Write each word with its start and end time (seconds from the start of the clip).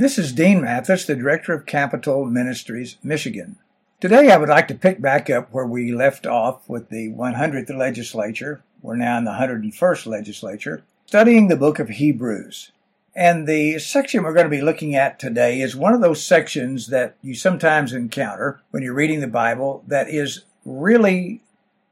This 0.00 0.16
is 0.16 0.32
Dean 0.32 0.62
Mathis, 0.62 1.04
the 1.04 1.14
Director 1.14 1.52
of 1.52 1.66
Capitol 1.66 2.24
Ministries, 2.24 2.96
Michigan. 3.02 3.56
Today 4.00 4.30
I 4.30 4.38
would 4.38 4.48
like 4.48 4.66
to 4.68 4.74
pick 4.74 5.02
back 5.02 5.28
up 5.28 5.52
where 5.52 5.66
we 5.66 5.92
left 5.92 6.26
off 6.26 6.66
with 6.66 6.88
the 6.88 7.10
100th 7.10 7.68
legislature. 7.76 8.62
We're 8.80 8.96
now 8.96 9.18
in 9.18 9.24
the 9.24 9.32
101st 9.32 10.06
legislature, 10.06 10.84
studying 11.04 11.48
the 11.48 11.56
book 11.56 11.78
of 11.78 11.90
Hebrews. 11.90 12.72
And 13.14 13.46
the 13.46 13.78
section 13.78 14.22
we're 14.22 14.32
going 14.32 14.46
to 14.46 14.48
be 14.48 14.62
looking 14.62 14.96
at 14.96 15.18
today 15.18 15.60
is 15.60 15.76
one 15.76 15.92
of 15.92 16.00
those 16.00 16.24
sections 16.24 16.86
that 16.86 17.16
you 17.20 17.34
sometimes 17.34 17.92
encounter 17.92 18.62
when 18.70 18.82
you're 18.82 18.94
reading 18.94 19.20
the 19.20 19.26
Bible 19.26 19.84
that 19.86 20.08
is 20.08 20.44
really 20.64 21.42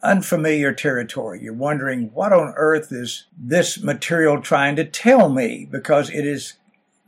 unfamiliar 0.02 0.72
territory. 0.72 1.42
You're 1.42 1.52
wondering, 1.52 2.10
what 2.14 2.32
on 2.32 2.54
earth 2.56 2.90
is 2.90 3.26
this 3.36 3.82
material 3.82 4.40
trying 4.40 4.76
to 4.76 4.84
tell 4.86 5.28
me? 5.28 5.68
Because 5.70 6.08
it 6.08 6.24
is 6.24 6.54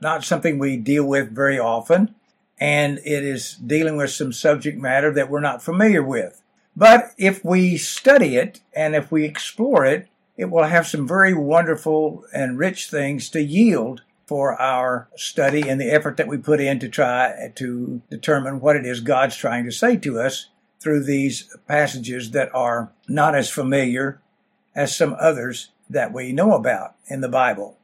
not 0.01 0.25
something 0.25 0.59
we 0.59 0.77
deal 0.77 1.05
with 1.05 1.35
very 1.35 1.59
often, 1.59 2.15
and 2.59 2.99
it 2.99 3.25
is 3.25 3.55
dealing 3.55 3.97
with 3.97 4.11
some 4.11 4.33
subject 4.33 4.79
matter 4.79 5.13
that 5.13 5.31
we're 5.31 5.41
not 5.41 5.63
familiar 5.63 6.03
with. 6.03 6.43
But 6.77 7.13
if 7.19 7.45
we 7.45 7.77
study 7.77 8.37
it 8.37 8.61
and 8.75 8.95
if 8.95 9.11
we 9.11 9.25
explore 9.25 9.85
it, 9.85 10.09
it 10.37 10.51
will 10.51 10.65
have 10.65 10.87
some 10.87 11.07
very 11.07 11.35
wonderful 11.35 12.25
and 12.33 12.59
rich 12.59 12.89
things 12.89 13.29
to 13.31 13.43
yield 13.43 14.03
for 14.27 14.61
our 14.63 15.09
study 15.17 15.69
and 15.69 15.81
the 15.81 15.91
effort 15.91 16.17
that 16.17 16.29
we 16.29 16.39
put 16.39 16.61
in 16.61 16.79
to 16.79 16.89
try 16.89 17.51
to 17.57 18.01
determine 18.09 18.61
what 18.61 18.77
it 18.77 18.87
is 18.87 19.01
God's 19.01 19.37
trying 19.37 19.65
to 19.65 19.73
say 19.73 19.97
to 19.97 20.21
us 20.21 20.47
through 20.79 21.03
these 21.05 21.55
passages 21.67 22.31
that 22.31 22.49
are 22.55 22.93
not 23.09 23.35
as 23.35 23.51
familiar 23.51 24.21
as 24.75 24.97
some 24.97 25.17
others 25.19 25.71
that 25.91 26.13
we 26.13 26.33
know 26.33 26.55
about 26.55 26.95
in 27.09 27.21
the 27.21 27.29
Bible. 27.29 27.77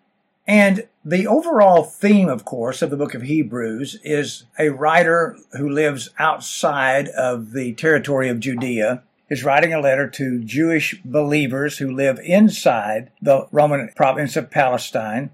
And 0.47 0.87
the 1.05 1.27
overall 1.27 1.83
theme, 1.83 2.29
of 2.29 2.45
course, 2.45 2.81
of 2.83 2.91
the 2.91 2.97
book 2.97 3.15
of 3.15 3.23
Hebrews 3.23 3.99
is 4.05 4.45
a 4.59 4.69
writer 4.69 5.37
who 5.53 5.69
lives 5.69 6.11
outside 6.19 7.09
of 7.09 7.53
the 7.53 7.75
territory 7.75 8.29
of 8.29 8.41
Judea 8.41 9.03
is 9.29 9.45
writing 9.45 9.75
a 9.75 9.81
letter 9.81 10.09
to 10.09 10.45
Jewish 10.45 11.01
believers 11.05 11.79
who 11.79 11.91
live 11.91 12.21
inside 12.21 13.11
the 13.21 13.49
Roman 13.51 13.91
province 13.97 14.37
of 14.37 14.51
Palestine 14.51 15.31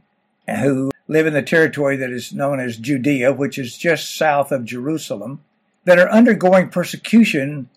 and 0.46 0.60
who 0.62 0.90
live 1.08 1.26
in 1.26 1.34
the 1.34 1.42
territory 1.42 1.96
that 1.96 2.10
is 2.10 2.32
known 2.32 2.58
as 2.58 2.78
Judea, 2.78 3.32
which 3.32 3.58
is 3.58 3.76
just 3.76 4.16
south 4.16 4.50
of 4.50 4.64
Jerusalem 4.64 5.42
that 5.84 5.98
are 5.98 6.10
undergoing 6.10 6.70
persecution 6.70 7.68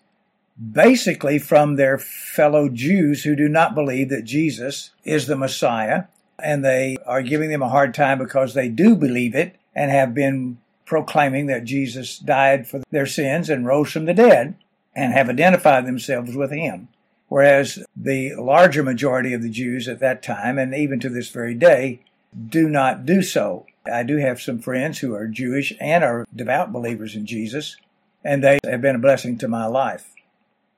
basically 0.72 1.38
from 1.38 1.76
their 1.76 1.98
fellow 1.98 2.70
Jews 2.70 3.24
who 3.24 3.36
do 3.36 3.48
not 3.48 3.74
believe 3.74 4.08
that 4.08 4.24
Jesus 4.24 4.90
is 5.04 5.26
the 5.26 5.36
Messiah. 5.36 6.04
And 6.38 6.64
they 6.64 6.98
are 7.06 7.22
giving 7.22 7.50
them 7.50 7.62
a 7.62 7.68
hard 7.68 7.94
time 7.94 8.18
because 8.18 8.54
they 8.54 8.68
do 8.68 8.94
believe 8.94 9.34
it 9.34 9.56
and 9.74 9.90
have 9.90 10.14
been 10.14 10.58
proclaiming 10.84 11.46
that 11.46 11.64
Jesus 11.64 12.18
died 12.18 12.66
for 12.66 12.82
their 12.90 13.06
sins 13.06 13.50
and 13.50 13.66
rose 13.66 13.92
from 13.92 14.04
the 14.04 14.14
dead 14.14 14.54
and 14.94 15.12
have 15.12 15.28
identified 15.28 15.86
themselves 15.86 16.34
with 16.34 16.50
him. 16.50 16.88
Whereas 17.28 17.84
the 17.96 18.34
larger 18.36 18.82
majority 18.82 19.32
of 19.32 19.42
the 19.42 19.50
Jews 19.50 19.88
at 19.88 19.98
that 20.00 20.22
time, 20.22 20.58
and 20.58 20.74
even 20.74 21.00
to 21.00 21.08
this 21.08 21.28
very 21.28 21.54
day, 21.54 22.00
do 22.48 22.68
not 22.68 23.04
do 23.04 23.22
so. 23.22 23.66
I 23.92 24.04
do 24.04 24.16
have 24.18 24.40
some 24.40 24.58
friends 24.58 24.98
who 24.98 25.14
are 25.14 25.26
Jewish 25.26 25.72
and 25.80 26.04
are 26.04 26.26
devout 26.34 26.72
believers 26.72 27.16
in 27.16 27.26
Jesus, 27.26 27.76
and 28.24 28.42
they 28.42 28.58
have 28.64 28.80
been 28.80 28.96
a 28.96 29.00
blessing 29.00 29.38
to 29.38 29.48
my 29.48 29.66
life. 29.66 30.12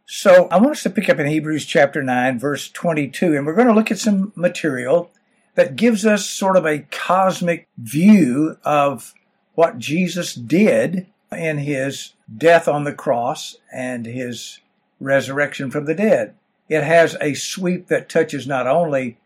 So 0.07 0.49
I 0.49 0.57
want 0.57 0.73
us 0.73 0.83
to 0.85 0.91
pick 0.91 1.11
up 1.11 1.19
in 1.19 1.27
Hebrews 1.27 1.67
chapter 1.67 2.03
9, 2.03 2.39
verse 2.39 2.71
22, 2.71 3.37
and 3.37 3.45
we're 3.45 3.55
going 3.55 3.69
to 3.69 3.75
look 3.75 3.91
at 3.91 3.99
some 3.99 4.33
material 4.35 5.11
that 5.59 5.75
gives 5.75 6.07
us 6.07 6.25
sort 6.25 6.57
of 6.57 6.65
a 6.65 6.87
cosmic 6.93 7.67
view 7.77 8.57
of 8.63 9.13
what 9.57 9.77
Jesus 9.77 10.33
did 10.33 11.09
in 11.33 11.59
his 11.59 12.13
death 12.37 12.69
on 12.69 12.85
the 12.85 12.93
cross 12.93 13.57
and 13.73 14.07
his 14.07 14.61
resurrection 15.01 15.69
from 15.69 15.87
the 15.87 15.97
dead. 15.97 16.37
It 16.69 16.85
has 16.85 17.17
a 17.21 17.35
sweep 17.35 17.89
that 17.89 18.09
touches 18.09 18.47
not 18.47 18.69
only 18.69 19.19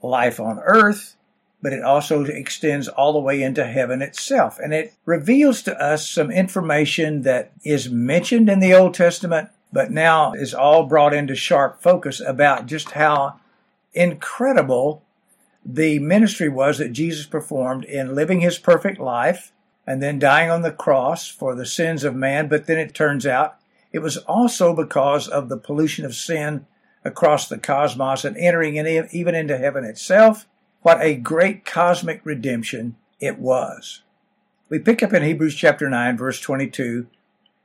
life 0.00 0.40
on 0.40 0.60
earth, 0.60 1.14
but 1.60 1.74
it 1.74 1.84
also 1.84 2.24
extends 2.24 2.88
all 2.88 3.12
the 3.12 3.18
way 3.18 3.42
into 3.42 3.66
heaven 3.66 4.00
itself. 4.00 4.58
And 4.58 4.72
it 4.72 4.94
reveals 5.04 5.60
to 5.64 5.78
us 5.78 6.08
some 6.08 6.30
information 6.30 7.20
that 7.24 7.52
is 7.64 7.90
mentioned 7.90 8.48
in 8.48 8.60
the 8.60 8.72
Old 8.72 8.94
Testament, 8.94 9.50
but 9.74 9.90
now 9.90 10.32
is 10.32 10.54
all 10.54 10.86
brought 10.86 11.12
into 11.12 11.34
sharp 11.34 11.82
focus 11.82 12.18
about 12.18 12.64
just 12.64 12.92
how 12.92 13.38
incredible 13.92 15.02
the 15.64 15.98
ministry 15.98 16.48
was 16.48 16.78
that 16.78 16.92
Jesus 16.92 17.26
performed 17.26 17.84
in 17.84 18.14
living 18.14 18.40
his 18.40 18.58
perfect 18.58 18.98
life 18.98 19.52
and 19.86 20.02
then 20.02 20.18
dying 20.18 20.50
on 20.50 20.62
the 20.62 20.72
cross 20.72 21.28
for 21.28 21.54
the 21.54 21.66
sins 21.66 22.04
of 22.04 22.14
man. 22.14 22.48
But 22.48 22.66
then 22.66 22.78
it 22.78 22.94
turns 22.94 23.26
out 23.26 23.56
it 23.92 24.00
was 24.00 24.16
also 24.18 24.74
because 24.74 25.28
of 25.28 25.48
the 25.48 25.56
pollution 25.56 26.04
of 26.04 26.14
sin 26.14 26.66
across 27.04 27.48
the 27.48 27.58
cosmos 27.58 28.24
and 28.24 28.36
entering 28.36 28.76
in, 28.76 29.08
even 29.10 29.34
into 29.34 29.58
heaven 29.58 29.84
itself 29.84 30.46
what 30.82 31.02
a 31.02 31.14
great 31.14 31.64
cosmic 31.64 32.24
redemption 32.24 32.96
it 33.20 33.38
was. 33.38 34.02
We 34.68 34.78
pick 34.78 35.02
up 35.02 35.12
in 35.12 35.22
Hebrews 35.22 35.54
chapter 35.54 35.90
9, 35.90 36.16
verse 36.16 36.40
22, 36.40 37.06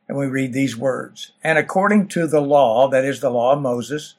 and 0.08 0.18
we 0.18 0.26
read 0.26 0.54
these 0.54 0.76
words 0.76 1.32
And 1.44 1.58
according 1.58 2.08
to 2.10 2.28
the 2.28 2.42
law, 2.42 2.90
that 2.90 3.06
is 3.06 3.22
the 3.22 3.30
law 3.30 3.54
of 3.54 3.62
Moses, 3.62 4.16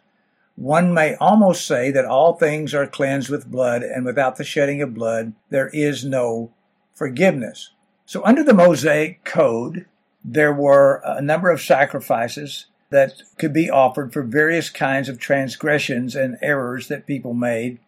one 0.56 0.92
may 0.92 1.14
almost 1.16 1.66
say 1.66 1.90
that 1.90 2.04
all 2.04 2.34
things 2.34 2.74
are 2.74 2.86
cleansed 2.86 3.28
with 3.28 3.50
blood, 3.50 3.82
and 3.82 4.04
without 4.04 4.36
the 4.36 4.44
shedding 4.44 4.82
of 4.82 4.94
blood, 4.94 5.34
there 5.50 5.68
is 5.68 6.04
no 6.04 6.50
forgiveness. 6.94 7.70
So, 8.04 8.24
under 8.24 8.42
the 8.42 8.54
Mosaic 8.54 9.24
Code, 9.24 9.86
there 10.24 10.52
were 10.52 11.02
a 11.04 11.22
number 11.22 11.50
of 11.50 11.60
sacrifices 11.60 12.66
that 12.90 13.22
could 13.38 13.52
be 13.52 13.70
offered 13.70 14.12
for 14.12 14.22
various 14.22 14.70
kinds 14.70 15.08
of 15.08 15.18
transgressions 15.18 16.14
and 16.14 16.38
errors 16.40 16.88
that 16.88 17.06
people 17.06 17.34
made 17.34 17.78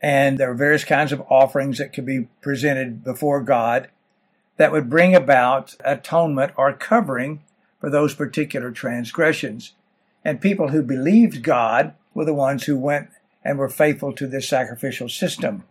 and 0.00 0.38
there 0.38 0.48
were 0.48 0.54
various 0.54 0.84
kinds 0.84 1.12
of 1.12 1.22
offerings 1.28 1.78
that 1.78 1.92
could 1.92 2.06
be 2.06 2.28
presented 2.40 3.02
before 3.02 3.42
God 3.42 3.88
that 4.56 4.72
would 4.72 4.90
bring 4.90 5.14
about 5.14 5.76
atonement 5.84 6.52
or 6.56 6.72
covering 6.72 7.42
for 7.80 7.90
those 7.90 8.14
particular 8.14 8.70
transgressions. 8.70 9.72
And 10.24 10.40
people 10.40 10.68
who 10.68 10.82
believed 10.82 11.42
God 11.42 11.94
were 12.14 12.24
the 12.24 12.34
ones 12.34 12.64
who 12.64 12.78
went 12.78 13.08
and 13.44 13.58
were 13.58 13.68
faithful 13.68 14.12
to 14.14 14.26
this 14.26 14.48
sacrificial 14.48 15.08
system. 15.08 15.64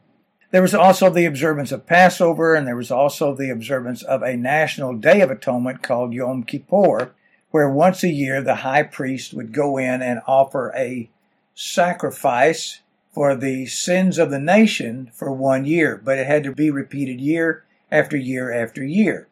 There 0.52 0.62
was 0.62 0.74
also 0.74 1.09
the 1.09 1.25
observance 1.25 1.74
of 1.74 1.85
Passover, 1.85 2.56
and 2.56 2.66
there 2.66 2.75
was 2.75 2.91
also 2.91 3.35
the 3.35 3.50
observance 3.50 4.02
of 4.02 4.24
a 4.24 4.38
national 4.38 4.94
day 4.94 5.19
of 5.22 5.30
atonement 5.30 5.84
called 5.84 6.13
Yom 6.13 6.44
Kippur, 6.44 7.12
where 7.52 7.69
once 7.69 8.03
a 8.03 8.09
year 8.09 8.41
the 8.41 8.56
high 8.56 8.84
priest 8.84 9.34
would 9.34 9.52
go 9.52 9.78
in 9.78 10.02
and 10.02 10.22
offer 10.25 10.74
a 10.75 11.09
sacrifice 11.53 12.79
for 13.12 13.35
the 13.35 13.66
sins 13.66 14.18
of 14.18 14.29
the 14.29 14.40
nation 14.40 15.09
for 15.14 15.31
one 15.31 15.66
year, 15.66 16.00
but 16.02 16.18
it 16.18 16.28
had 16.28 16.44
to 16.44 16.52
be 16.53 16.69
repeated 16.69 17.19
year 17.19 17.66
after 17.91 18.16
year 18.16 18.53
after 18.53 18.84
year. 18.84 19.28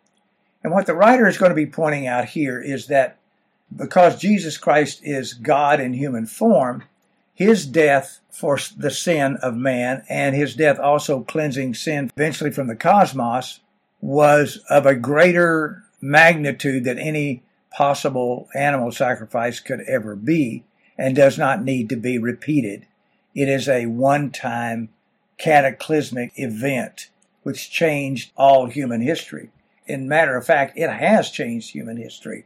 And 0.63 0.73
what 0.73 0.87
the 0.87 0.95
writer 0.95 1.27
is 1.27 1.37
going 1.37 1.51
to 1.51 1.55
be 1.55 1.67
pointing 1.67 2.07
out 2.07 2.25
here 2.25 2.59
is 2.59 2.87
that 2.87 3.17
because 3.75 4.19
Jesus 4.19 4.57
Christ 4.57 5.01
is 5.03 5.33
God 5.33 5.79
in 5.79 5.93
human 5.93 6.25
form, 6.25 6.83
his 7.33 7.65
death 7.65 8.19
for 8.29 8.57
the 8.77 8.91
sin 8.91 9.37
of 9.41 9.55
man 9.55 10.03
and 10.09 10.35
his 10.35 10.55
death 10.55 10.79
also 10.79 11.21
cleansing 11.21 11.73
sin 11.73 12.11
eventually 12.15 12.51
from 12.51 12.67
the 12.67 12.75
cosmos 12.75 13.59
was 14.01 14.57
of 14.69 14.85
a 14.85 14.95
greater 14.95 15.83
magnitude 16.01 16.83
than 16.83 16.99
any 16.99 17.43
possible 17.71 18.47
animal 18.55 18.91
sacrifice 18.91 19.59
could 19.59 19.81
ever 19.81 20.15
be 20.15 20.63
and 20.97 21.15
does 21.15 21.37
not 21.37 21.63
need 21.63 21.89
to 21.89 21.95
be 21.97 22.17
repeated. 22.17 22.85
It 23.33 23.49
is 23.49 23.67
a 23.67 23.87
one 23.87 24.31
time 24.31 24.89
cataclysmic 25.37 26.31
event 26.35 27.09
which 27.43 27.69
changed 27.69 28.31
all 28.37 28.67
human 28.67 29.01
history. 29.01 29.49
In 29.87 30.07
matter 30.07 30.37
of 30.37 30.45
fact, 30.45 30.77
it 30.77 30.89
has 30.89 31.29
changed 31.29 31.71
human 31.71 31.97
history. 31.97 32.45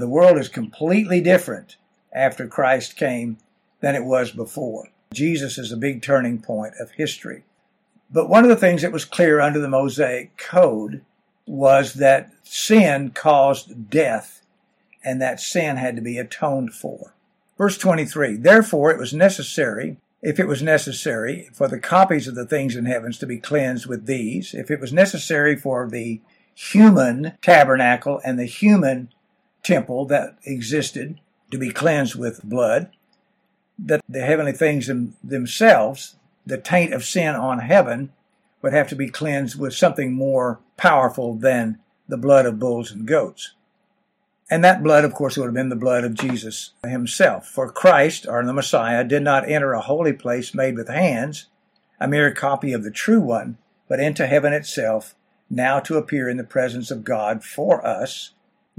The 0.00 0.08
world 0.08 0.38
is 0.38 0.48
completely 0.48 1.20
different 1.20 1.76
after 2.12 2.46
Christ 2.46 2.96
came 2.96 3.38
than 3.80 3.94
it 3.94 4.04
was 4.04 4.30
before. 4.30 4.88
Jesus 5.12 5.58
is 5.58 5.70
a 5.70 5.76
big 5.76 6.02
turning 6.02 6.40
point 6.40 6.74
of 6.80 6.92
history. 6.92 7.44
But 8.10 8.28
one 8.28 8.42
of 8.42 8.48
the 8.48 8.56
things 8.56 8.82
that 8.82 8.92
was 8.92 9.04
clear 9.04 9.40
under 9.40 9.60
the 9.60 9.68
Mosaic 9.68 10.36
Code 10.36 11.02
was 11.46 11.94
that 11.94 12.32
sin 12.42 13.10
caused 13.10 13.90
death, 13.90 14.42
and 15.04 15.20
that 15.20 15.40
sin 15.40 15.76
had 15.76 15.96
to 15.96 16.02
be 16.02 16.18
atoned 16.18 16.74
for. 16.74 17.14
Verse 17.58 17.76
23 17.76 18.36
Therefore, 18.36 18.90
it 18.90 18.98
was 18.98 19.12
necessary 19.12 19.98
if 20.22 20.38
it 20.38 20.48
was 20.48 20.62
necessary 20.62 21.48
for 21.52 21.68
the 21.68 21.78
copies 21.78 22.26
of 22.26 22.34
the 22.34 22.46
things 22.46 22.76
in 22.76 22.86
heavens 22.86 23.18
to 23.18 23.26
be 23.26 23.38
cleansed 23.38 23.86
with 23.86 24.06
these, 24.06 24.54
if 24.54 24.70
it 24.70 24.80
was 24.80 24.92
necessary 24.92 25.56
for 25.56 25.88
the 25.88 26.20
human 26.54 27.32
tabernacle 27.40 28.20
and 28.24 28.38
the 28.38 28.44
human 28.44 29.08
temple 29.62 30.04
that 30.06 30.36
existed 30.44 31.20
to 31.50 31.58
be 31.58 31.70
cleansed 31.70 32.14
with 32.14 32.42
blood, 32.44 32.90
that 33.78 34.02
the 34.08 34.22
heavenly 34.22 34.52
things 34.52 34.90
themselves, 35.22 36.16
the 36.46 36.58
taint 36.58 36.92
of 36.92 37.04
sin 37.04 37.34
on 37.34 37.60
heaven, 37.60 38.12
would 38.62 38.72
have 38.72 38.88
to 38.88 38.96
be 38.96 39.08
cleansed 39.08 39.58
with 39.58 39.74
something 39.74 40.12
more 40.12 40.60
powerful 40.76 41.34
than 41.34 41.78
the 42.08 42.18
blood 42.18 42.46
of 42.46 42.58
bulls 42.58 42.90
and 42.90 43.06
goats. 43.06 43.54
And 44.50 44.64
that 44.64 44.82
blood, 44.82 45.04
of 45.04 45.14
course, 45.14 45.36
would 45.36 45.46
have 45.46 45.54
been 45.54 45.68
the 45.68 45.76
blood 45.76 46.02
of 46.02 46.14
Jesus 46.14 46.72
himself. 46.84 47.46
For 47.46 47.70
Christ, 47.70 48.26
or 48.28 48.44
the 48.44 48.52
Messiah, 48.52 49.04
did 49.04 49.22
not 49.22 49.48
enter 49.48 49.72
a 49.72 49.80
holy 49.80 50.12
place 50.12 50.52
made 50.52 50.76
with 50.76 50.88
hands, 50.88 51.46
a 52.00 52.08
mere 52.08 52.32
copy 52.32 52.72
of 52.72 52.82
the 52.82 52.90
true 52.90 53.20
one, 53.20 53.58
but 53.88 54.00
into 54.00 54.26
heaven 54.26 54.52
itself, 54.52 55.14
now 55.48 55.78
to 55.80 55.96
appear 55.96 56.28
in 56.28 56.36
the 56.36 56.44
presence 56.44 56.90
of 56.90 57.04
God 57.04 57.44
for 57.44 57.86
us. 57.86 58.32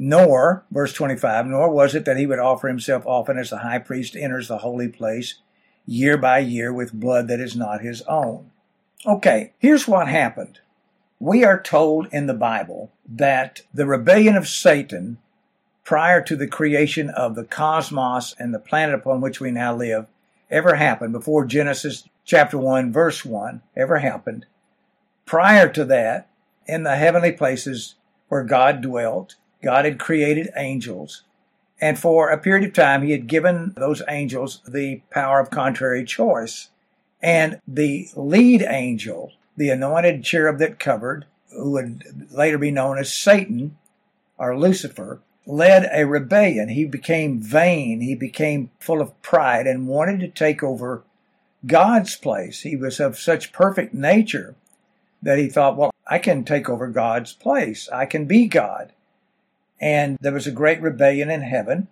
Nor, 0.04 0.66
verse 0.72 0.94
25, 0.94 1.46
nor 1.46 1.70
was 1.70 1.94
it 1.94 2.06
that 2.06 2.18
he 2.18 2.26
would 2.26 2.40
offer 2.40 2.68
himself 2.68 3.06
often 3.06 3.38
as 3.38 3.52
the 3.52 3.60
high 3.60 3.78
priest 3.78 4.16
enters 4.16 4.48
the 4.48 4.58
holy 4.58 4.88
place, 4.88 5.36
year 5.86 6.18
by 6.18 6.40
year, 6.40 6.74
with 6.74 6.92
blood 6.92 7.28
that 7.28 7.40
is 7.40 7.56
not 7.56 7.82
his 7.82 8.02
own. 8.08 8.50
Okay, 9.06 9.54
here's 9.60 9.88
what 9.88 10.08
happened. 10.08 10.60
We 11.20 11.44
are 11.44 11.62
told 11.62 12.08
in 12.12 12.26
the 12.26 12.34
Bible 12.34 12.92
that 13.08 13.62
the 13.72 13.86
rebellion 13.86 14.36
of 14.36 14.48
Satan 14.48 15.20
prior 15.84 16.20
to 16.24 16.36
the 16.36 16.48
creation 16.48 17.12
of 17.12 17.36
the 17.36 17.46
cosmos 17.46 18.34
and 18.40 18.56
the 18.56 18.60
planet 18.60 18.96
upon 18.96 19.22
which 19.22 19.40
we 19.40 19.52
now 19.52 19.76
live 19.76 20.08
ever 20.50 20.78
happened, 20.78 21.14
before 21.14 21.46
Genesis 21.46 22.10
chapter 22.26 22.58
1, 22.58 22.92
verse 22.92 23.24
1 23.24 23.62
ever 23.78 24.00
happened. 24.00 24.48
Prior 25.28 25.70
to 25.70 25.86
that, 25.86 26.28
in 26.66 26.82
the 26.82 26.96
heavenly 26.96 27.34
places 27.34 27.94
where 28.30 28.44
God 28.44 28.82
dwelt, 28.82 29.36
God 29.62 29.86
had 29.86 30.00
created 30.00 30.50
angels. 30.56 31.24
And 31.80 31.98
for 31.98 32.30
a 32.30 32.38
period 32.38 32.68
of 32.68 32.74
time, 32.74 33.02
he 33.02 33.12
had 33.12 33.28
given 33.28 33.74
those 33.76 34.04
angels 34.08 34.62
the 34.68 35.02
power 35.10 35.40
of 35.40 35.50
contrary 35.50 36.06
choice. 36.06 36.70
And 37.22 37.60
the 37.68 38.10
lead 38.16 38.62
angel, 38.64 39.34
the 39.58 39.70
anointed 39.70 40.24
cherub 40.24 40.60
that 40.60 40.80
covered, 40.80 41.26
who 41.52 41.72
would 41.72 42.28
later 42.32 42.58
be 42.58 42.72
known 42.72 42.98
as 42.98 43.12
Satan 43.12 43.78
or 44.38 44.58
Lucifer, 44.58 45.22
led 45.46 45.90
a 45.92 46.06
rebellion. 46.06 46.70
He 46.70 46.86
became 46.86 47.40
vain. 47.40 48.02
He 48.02 48.16
became 48.16 48.72
full 48.80 49.02
of 49.02 49.20
pride 49.22 49.68
and 49.68 49.88
wanted 49.88 50.20
to 50.22 50.28
take 50.28 50.64
over 50.64 51.04
God's 51.66 52.16
place. 52.16 52.62
He 52.62 52.76
was 52.76 53.00
of 53.00 53.20
such 53.20 53.54
perfect 53.54 53.94
nature 53.94 54.56
that 55.22 55.38
he 55.38 55.48
thought, 55.48 55.78
well, 55.78 55.92
I 56.08 56.20
can 56.20 56.44
take 56.44 56.70
over 56.70 56.88
God's 56.88 57.34
place. 57.34 57.90
I 57.90 58.06
can 58.06 58.26
be 58.26 58.48
God. 58.48 58.94
And 59.82 60.18
there 60.22 60.32
was 60.32 60.48
a 60.48 60.52
great 60.52 60.80
rebellion 60.80 61.32
in 61.32 61.42
heaven. 61.42 61.88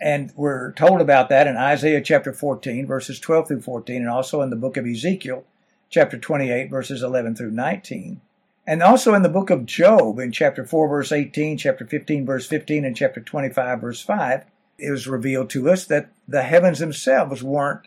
And 0.00 0.32
we're 0.34 0.72
told 0.72 1.00
about 1.00 1.28
that 1.28 1.46
in 1.46 1.56
Isaiah 1.56 2.00
chapter 2.00 2.32
14, 2.32 2.86
verses 2.86 3.20
12 3.20 3.48
through 3.48 3.60
14, 3.60 3.96
and 3.96 4.10
also 4.10 4.42
in 4.42 4.50
the 4.50 4.56
book 4.56 4.76
of 4.76 4.86
Ezekiel, 4.86 5.44
chapter 5.88 6.18
28, 6.18 6.68
verses 6.68 7.02
11 7.02 7.36
through 7.36 7.52
19. 7.52 8.20
And 8.66 8.82
also 8.82 9.14
in 9.14 9.22
the 9.22 9.28
book 9.28 9.50
of 9.50 9.66
Job, 9.66 10.18
in 10.18 10.32
chapter 10.32 10.64
4, 10.64 10.88
verse 10.88 11.12
18, 11.12 11.58
chapter 11.58 11.86
15, 11.86 12.26
verse 12.26 12.46
15, 12.46 12.84
and 12.84 12.96
chapter 12.96 13.20
25, 13.20 13.80
verse 13.80 14.00
5, 14.00 14.44
it 14.78 14.90
was 14.90 15.06
revealed 15.06 15.50
to 15.50 15.70
us 15.70 15.84
that 15.86 16.08
the 16.26 16.42
heavens 16.42 16.78
themselves 16.78 17.42
weren't 17.42 17.86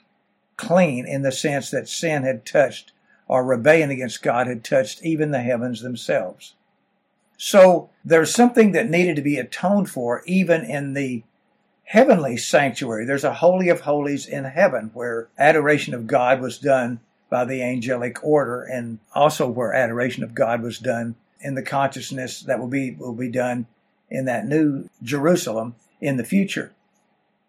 clean 0.56 1.06
in 1.06 1.24
the 1.24 1.32
sense 1.32 1.72
that 1.72 1.90
sin 1.90 2.24
had 2.24 2.46
touched 2.46 2.92
or 3.28 3.44
rebellion 3.44 3.90
against 3.90 4.24
God 4.24 4.48
had 4.48 4.64
touched 4.64 5.04
even 5.04 5.32
the 5.32 5.42
heavens 5.42 5.82
themselves. 5.82 6.54
So 7.38 7.90
there's 8.04 8.34
something 8.34 8.72
that 8.72 8.90
needed 8.90 9.16
to 9.16 9.22
be 9.22 9.38
atoned 9.38 9.90
for 9.90 10.24
even 10.26 10.66
in 10.66 10.94
the 10.94 11.24
heavenly 11.86 12.36
sanctuary. 12.36 13.06
There's 13.06 13.24
a 13.24 13.36
holy 13.36 13.70
of 13.70 13.82
holies 13.82 14.26
in 14.28 14.44
heaven 14.44 14.92
where 14.94 15.30
adoration 15.38 15.94
of 15.94 16.08
God 16.08 16.42
was 16.42 16.58
done 16.58 17.00
by 17.30 17.46
the 17.46 17.62
angelic 17.62 18.24
order, 18.24 18.64
and 18.64 19.00
also 19.14 19.48
where 19.50 19.74
adoration 19.74 20.24
of 20.24 20.34
God 20.34 20.62
was 20.62 20.80
done 20.80 21.16
in 21.42 21.56
the 21.56 21.62
consciousness 21.62 22.42
that 22.42 22.60
will 22.60 22.68
be 22.68 22.92
will 22.92 23.14
be 23.14 23.30
done 23.30 23.68
in 24.10 24.26
that 24.26 24.48
new 24.48 24.90
Jerusalem 25.04 25.76
in 26.00 26.18
the 26.18 26.24
future. 26.24 26.74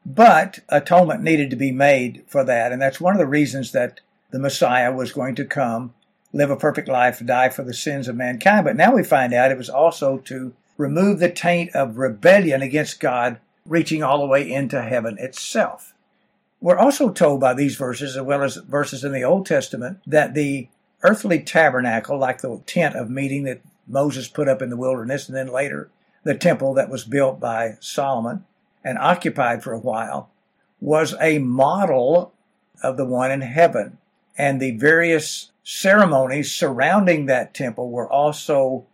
But 0.05 0.61
atonement 0.69 1.23
needed 1.23 1.51
to 1.51 1.57
be 1.57 1.73
made 1.73 2.25
for 2.27 2.45
that, 2.45 2.73
and 2.73 2.83
that's 2.83 3.01
one 3.01 3.15
of 3.15 3.19
the 3.19 3.27
reasons 3.27 3.73
that 3.73 4.01
the 4.31 4.39
Messiah 4.39 4.93
was 4.93 5.13
going 5.13 5.35
to 5.37 5.45
come, 5.45 5.95
live 6.33 6.51
a 6.51 6.57
perfect 6.57 6.89
life, 6.89 7.25
die 7.25 7.49
for 7.49 7.63
the 7.63 7.75
sins 7.75 8.09
of 8.09 8.17
mankind. 8.17 8.65
But 8.65 8.77
now 8.77 8.95
we 8.95 9.03
find 9.03 9.33
out 9.33 9.51
it 9.51 9.59
was 9.59 9.71
also 9.71 10.19
to 10.19 10.55
remove 10.77 11.19
the 11.19 11.31
taint 11.31 11.75
of 11.75 11.99
rebellion 11.99 12.63
against 12.63 13.01
God, 13.01 13.39
reaching 13.67 14.03
all 14.03 14.21
the 14.21 14.27
way 14.27 14.51
into 14.51 14.83
heaven 14.83 15.19
itself. 15.19 15.95
We're 16.61 16.79
also 16.79 17.11
told 17.11 17.41
by 17.41 17.55
these 17.55 17.77
verses, 17.77 18.17
as 18.17 18.23
well 18.23 18.43
as 18.43 18.57
verses 18.57 19.05
in 19.05 19.13
the 19.13 19.25
Old 19.25 19.47
Testament, 19.47 20.01
that 20.07 20.35
the 20.35 20.69
earthly 21.03 21.41
tabernacle, 21.41 22.19
like 22.19 22.41
the 22.41 22.61
tent 22.67 22.97
of 22.97 23.11
meeting 23.11 23.45
that 23.45 23.61
Moses 23.87 24.29
put 24.29 24.49
up 24.49 24.61
in 24.61 24.71
the 24.71 24.77
wilderness, 24.77 25.29
and 25.29 25.37
then 25.37 25.49
later 25.49 25.91
the 26.25 26.35
temple 26.35 26.75
that 26.75 26.91
was 26.91 27.05
built 27.05 27.39
by 27.39 27.77
Solomon 27.81 28.45
and 28.85 28.99
occupied 28.99 29.63
for 29.63 29.73
a 29.73 29.79
while, 29.79 30.31
was 30.81 31.15
a 31.21 31.39
model 31.39 32.33
of 32.83 32.97
the 32.97 33.05
one 33.05 33.31
in 33.31 33.41
heaven. 33.41 33.99
And 34.37 34.61
the 34.61 34.73
various 34.73 35.51
ceremonies 35.71 36.51
surrounding 36.51 37.27
that 37.27 37.53
temple 37.53 37.91
were 37.91 38.11
also 38.11 38.87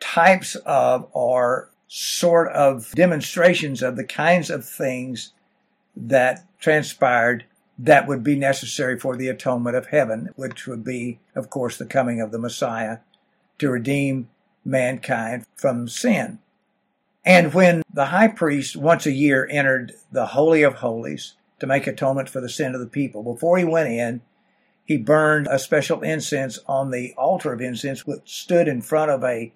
types 0.00 0.54
of 0.64 1.06
or 1.12 1.70
sort 1.88 2.50
of 2.52 2.90
demonstrations 2.92 3.82
of 3.82 3.94
the 3.94 4.04
kinds 4.04 4.48
of 4.48 4.64
things 4.64 5.34
that 5.94 6.42
transpired 6.58 7.44
that 7.78 8.08
would 8.08 8.24
be 8.24 8.34
necessary 8.34 8.98
for 8.98 9.14
the 9.14 9.28
atonement 9.28 9.76
of 9.76 9.88
heaven, 9.88 10.30
which 10.36 10.66
would 10.66 10.82
be, 10.82 11.20
of 11.34 11.50
course, 11.50 11.76
the 11.76 11.84
coming 11.84 12.18
of 12.18 12.32
the 12.32 12.38
Messiah 12.38 13.00
to 13.58 13.68
redeem 13.68 14.30
mankind 14.64 15.44
from 15.54 15.86
sin. 15.86 16.38
And 17.26 17.52
when 17.52 17.82
the 17.92 18.06
high 18.06 18.28
priest 18.28 18.74
once 18.74 19.04
a 19.04 19.12
year 19.12 19.46
entered 19.50 19.92
the 20.10 20.28
Holy 20.28 20.62
of 20.62 20.76
Holies 20.76 21.34
to 21.60 21.66
make 21.66 21.86
atonement 21.86 22.30
for 22.30 22.40
the 22.40 22.48
sin 22.48 22.74
of 22.74 22.80
the 22.80 22.86
people, 22.86 23.22
before 23.22 23.58
he 23.58 23.64
went 23.64 23.90
in, 23.90 24.22
he 24.88 24.96
burned 24.96 25.46
a 25.50 25.58
special 25.58 26.00
incense 26.00 26.58
on 26.66 26.90
the 26.90 27.12
altar 27.18 27.52
of 27.52 27.60
incense, 27.60 28.06
which 28.06 28.22
stood 28.24 28.66
in 28.66 28.80
front 28.80 29.10
of 29.10 29.22
a 29.22 29.52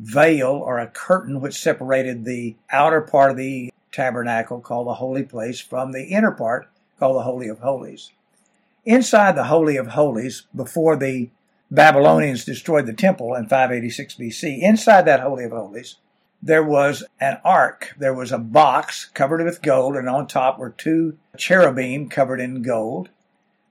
veil 0.00 0.50
or 0.50 0.80
a 0.80 0.88
curtain 0.88 1.40
which 1.40 1.54
separated 1.54 2.24
the 2.24 2.56
outer 2.70 3.00
part 3.00 3.30
of 3.30 3.36
the 3.36 3.72
tabernacle 3.92 4.60
called 4.60 4.88
the 4.88 4.94
holy 4.94 5.22
place 5.22 5.60
from 5.60 5.92
the 5.92 6.06
inner 6.06 6.32
part 6.32 6.68
called 6.98 7.14
the 7.14 7.22
Holy 7.22 7.46
of 7.46 7.60
Holies. 7.60 8.10
Inside 8.84 9.36
the 9.36 9.44
Holy 9.44 9.76
of 9.76 9.86
Holies, 9.86 10.42
before 10.52 10.96
the 10.96 11.30
Babylonians 11.70 12.44
destroyed 12.44 12.86
the 12.86 12.92
temple 12.92 13.32
in 13.36 13.44
586 13.44 14.16
BC, 14.16 14.60
inside 14.60 15.02
that 15.02 15.20
Holy 15.20 15.44
of 15.44 15.52
Holies, 15.52 15.98
there 16.42 16.64
was 16.64 17.04
an 17.20 17.38
ark. 17.44 17.94
There 17.96 18.12
was 18.12 18.32
a 18.32 18.38
box 18.38 19.04
covered 19.04 19.44
with 19.44 19.62
gold, 19.62 19.94
and 19.94 20.08
on 20.08 20.26
top 20.26 20.58
were 20.58 20.70
two 20.70 21.16
cherubim 21.36 22.08
covered 22.08 22.40
in 22.40 22.62
gold 22.62 23.10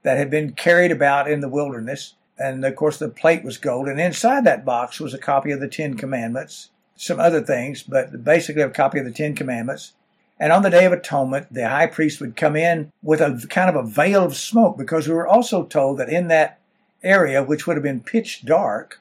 that 0.04 0.16
had 0.16 0.30
been 0.30 0.52
carried 0.52 0.92
about 0.92 1.30
in 1.30 1.40
the 1.40 1.48
wilderness. 1.48 2.14
And 2.38 2.64
of 2.64 2.76
course, 2.76 2.98
the 2.98 3.08
plate 3.08 3.44
was 3.44 3.58
gold. 3.58 3.88
And 3.88 4.00
inside 4.00 4.44
that 4.44 4.64
box 4.64 5.00
was 5.00 5.12
a 5.12 5.18
copy 5.18 5.50
of 5.50 5.60
the 5.60 5.68
Ten 5.68 5.94
Commandments, 5.94 6.70
some 6.96 7.20
other 7.20 7.42
things, 7.42 7.82
but 7.82 8.24
basically 8.24 8.62
a 8.62 8.70
copy 8.70 8.98
of 8.98 9.04
the 9.04 9.10
Ten 9.10 9.34
Commandments 9.34 9.92
and 10.38 10.52
on 10.52 10.62
the 10.62 10.70
Day 10.70 10.84
of 10.84 10.92
Atonement, 10.92 11.52
the 11.52 11.68
high 11.68 11.86
priest 11.86 12.20
would 12.20 12.36
come 12.36 12.56
in 12.56 12.92
with 13.02 13.20
a 13.20 13.46
kind 13.48 13.74
of 13.74 13.76
a 13.76 13.88
veil 13.88 14.24
of 14.24 14.36
smoke 14.36 14.76
because 14.76 15.06
we 15.06 15.14
were 15.14 15.26
also 15.26 15.64
told 15.64 15.98
that 15.98 16.08
in 16.08 16.28
that 16.28 16.58
area, 17.02 17.42
which 17.42 17.66
would 17.66 17.76
have 17.76 17.84
been 17.84 18.00
pitch 18.00 18.44
dark, 18.44 19.00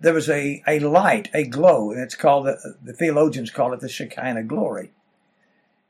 there 0.00 0.12
was 0.12 0.28
a, 0.28 0.62
a 0.66 0.78
light, 0.80 1.30
a 1.32 1.44
glow, 1.44 1.90
and 1.90 2.00
it's 2.00 2.14
called, 2.14 2.46
the, 2.46 2.76
the 2.82 2.92
theologians 2.92 3.50
call 3.50 3.72
it 3.72 3.80
the 3.80 3.88
Shekinah 3.88 4.42
glory. 4.42 4.90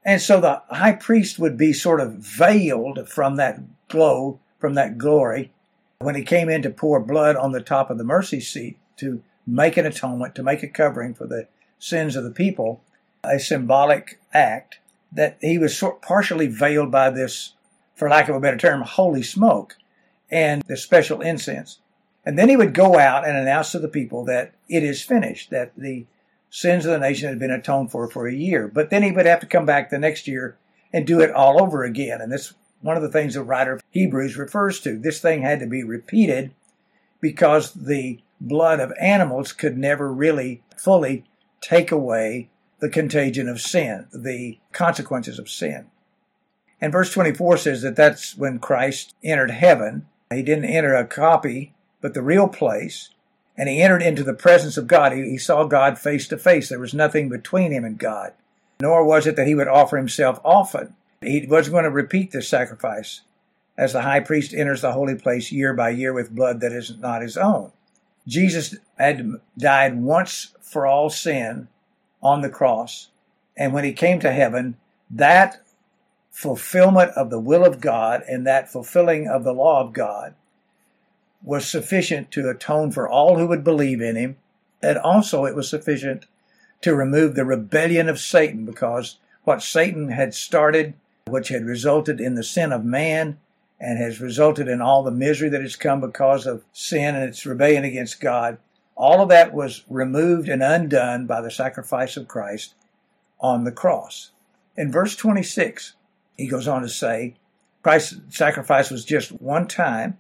And 0.05 0.23
so 0.23 0.41
the 0.41 0.63
high 0.71 0.93
priest 0.93 1.41
would 1.41 1.57
be 1.57 1.73
sort 1.73 2.01
of 2.01 2.13
veiled 2.15 3.09
from 3.09 3.37
that 3.37 3.61
glow, 3.89 4.39
from 4.59 4.75
that 4.75 4.99
glory, 4.99 5.53
when 5.99 6.15
he 6.15 6.23
came 6.23 6.49
in 6.49 6.63
to 6.63 6.71
pour 6.71 7.01
blood 7.01 7.37
on 7.37 7.53
the 7.53 7.61
top 7.61 7.91
of 7.91 7.99
the 7.99 8.05
mercy 8.05 8.41
seat 8.41 8.79
to 8.97 9.23
make 9.47 9.77
an 9.77 9.87
atonement, 9.87 10.35
to 10.35 10.43
make 10.43 10.63
a 10.63 10.69
covering 10.69 11.15
for 11.15 11.27
the 11.27 11.49
sins 11.79 12.17
of 12.17 12.25
the 12.25 12.31
people 12.31 12.83
a 13.25 13.39
symbolic 13.39 14.21
act 14.33 14.79
that 15.13 15.39
he 15.41 15.59
was 15.59 15.77
sort 15.77 16.03
partially 16.03 16.47
veiled 16.47 16.91
by 16.91 17.11
this, 17.11 17.55
for 17.95 18.09
lack 18.09 18.29
of 18.29 18.37
a 18.37 18.41
better 18.41 18.57
term, 18.57 18.83
holy 18.83 19.23
smoke 19.23 19.77
and 20.31 20.63
the 20.63 20.77
special 20.77 21.21
incense. 21.21 21.79
And 22.25 22.39
then 22.39 22.49
he 22.49 22.57
would 22.57 22.75
go 22.75 22.99
out 22.99 23.27
and 23.27 23.37
announce 23.37 23.73
to 23.73 23.79
the 23.79 23.89
people 23.89 24.25
that 24.25 24.53
it 24.69 24.83
is 24.83 25.03
finished, 25.03 25.51
that 25.51 25.73
the 25.77 26.07
sins 26.51 26.85
of 26.85 26.93
the 26.93 26.99
nation 26.99 27.29
had 27.29 27.39
been 27.39 27.51
atoned 27.51 27.91
for 27.91 28.11
for 28.11 28.27
a 28.27 28.35
year. 28.35 28.67
But 28.67 28.91
then 28.91 29.03
he 29.03 29.13
would 29.13 29.27
have 29.27 29.41
to 29.41 29.47
come 29.47 29.65
back 29.65 29.91
the 29.91 29.99
next 29.99 30.27
year 30.27 30.57
and 30.93 31.07
do 31.07 31.21
it 31.21 31.31
all 31.31 31.63
over 31.63 31.85
again. 31.85 32.21
And 32.21 32.33
this 32.33 32.55
one 32.87 32.97
of 32.97 33.02
the 33.02 33.11
things 33.11 33.35
the 33.35 33.43
writer 33.43 33.73
of 33.73 33.83
Hebrews 33.90 34.37
refers 34.37 34.81
to. 34.81 34.97
This 34.97 35.21
thing 35.21 35.43
had 35.43 35.61
to 35.61 35.66
be 35.66 35.83
repeated 35.83 36.52
because 37.21 37.73
the 37.73 38.21
blood 38.40 38.81
of 38.81 38.93
animals 39.00 39.52
could 39.52 39.76
never 39.76 40.12
really 40.12 40.62
fully 40.76 41.25
take 41.61 41.90
away 41.90 42.49
the 42.78 42.88
contagion 42.88 43.49
of 43.49 43.61
sin, 43.61 44.07
the 44.12 44.59
consequences 44.73 45.38
of 45.38 45.49
sin. 45.49 45.87
And 46.81 46.93
verse 46.93 47.11
24 47.11 47.57
says 47.57 47.83
that 47.83 47.97
that's 47.97 48.37
when 48.37 48.59
Christ 48.59 49.14
entered 49.25 49.50
heaven. 49.50 50.07
He 50.33 50.43
didn't 50.43 50.66
enter 50.66 50.95
a 50.95 51.07
copy, 51.07 51.75
but 52.00 52.14
the 52.14 52.23
real 52.23 52.49
place. 52.49 53.11
And 53.57 53.69
he 53.69 53.81
entered 53.81 54.02
into 54.02 54.23
the 54.23 54.35
presence 54.35 54.76
of 54.76 54.87
God. 54.87 55.12
He, 55.12 55.23
he 55.31 55.38
saw 55.38 55.64
God 55.64 55.99
face 55.99 56.28
to 56.28 56.37
face. 56.37 56.69
There 56.69 56.78
was 56.78 56.93
nothing 56.93 57.31
between 57.31 57.73
him 57.73 57.85
and 57.85 57.99
God. 57.99 58.35
Nor 58.81 59.05
was 59.05 59.26
it 59.26 59.37
that 59.37 59.47
he 59.47 59.55
would 59.55 59.69
offer 59.69 59.97
himself 59.97 60.38
often. 60.45 60.95
He 61.23 61.46
wasn't 61.49 61.73
going 61.73 61.85
to 61.85 61.90
repeat 61.90 62.30
this 62.30 62.49
sacrifice 62.49 63.23
as 63.76 63.92
the 63.92 64.02
high 64.02 64.20
priest 64.20 64.54
enters 64.54 64.82
the 64.82 64.92
holy 64.92 65.14
place 65.14 65.52
year 65.52 65.75
by 65.75 65.90
year 65.90 66.12
with 66.12 66.35
blood 66.35 66.61
that 66.61 66.73
is 66.73 66.96
not 66.99 67.23
his 67.23 67.37
own. 67.37 67.73
Jesus 68.26 68.76
had 68.99 69.40
died 69.56 69.99
once 69.99 70.52
for 70.61 70.87
all 70.87 71.11
sin 71.11 71.68
on 72.23 72.40
the 72.40 72.50
cross. 72.50 73.08
And 73.56 73.73
when 73.73 73.85
he 73.85 73.92
came 73.92 74.20
to 74.20 74.32
heaven, 74.32 74.76
that 75.11 75.62
fulfillment 76.30 77.12
of 77.12 77.30
the 77.30 77.40
will 77.40 77.64
of 77.64 77.80
God 77.80 78.23
and 78.28 78.46
that 78.46 78.70
fulfilling 78.70 79.28
of 79.28 79.44
the 79.44 79.54
law 79.54 79.80
of 79.80 79.92
God 79.92 80.35
was 81.42 81.66
sufficient 81.66 82.30
to 82.32 82.50
atone 82.50 82.90
for 82.90 83.08
all 83.08 83.38
who 83.38 83.46
would 83.46 83.64
believe 83.64 84.00
in 84.00 84.16
him. 84.16 84.37
And 84.82 84.99
also 84.99 85.44
it 85.44 85.54
was 85.54 85.70
sufficient 85.70 86.26
to 86.82 86.94
remove 86.94 87.35
the 87.35 87.44
rebellion 87.44 88.08
of 88.08 88.18
Satan 88.18 88.66
because 88.66 89.18
what 89.44 89.62
Satan 89.62 90.11
had 90.11 90.35
started, 90.35 90.94
which 91.28 91.49
had 91.49 91.64
resulted 91.64 92.21
in 92.21 92.35
the 92.35 92.45
sin 92.45 92.73
of 92.73 92.85
man 92.85 93.38
and 93.80 93.99
has 93.99 94.21
resulted 94.21 94.68
in 94.68 94.80
all 94.80 95.02
the 95.02 95.11
misery 95.11 95.49
that 95.49 95.61
has 95.61 95.76
come 95.76 96.00
because 96.00 96.47
of 96.47 96.64
sin 96.73 97.14
and 97.14 97.25
its 97.25 97.45
rebellion 97.45 97.85
against 97.85 98.21
God, 98.21 98.59
all 98.95 99.21
of 99.21 99.28
that 99.28 99.52
was 99.52 99.85
removed 99.90 100.49
and 100.49 100.62
undone 100.62 101.26
by 101.26 101.40
the 101.40 101.50
sacrifice 101.50 102.16
of 102.16 102.28
Christ 102.28 102.75
on 103.40 103.64
the 103.64 103.73
cross. 103.73 104.30
In 104.76 104.92
verse 104.92 105.16
26, 105.16 105.95
he 106.37 106.47
goes 106.47 106.68
on 106.68 106.83
to 106.83 106.88
say, 106.88 107.35
Christ's 107.83 108.21
sacrifice 108.30 108.90
was 108.90 109.04
just 109.04 109.33
one 109.33 109.66
time. 109.66 110.18